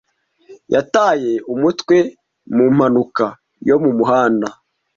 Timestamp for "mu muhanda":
3.83-4.47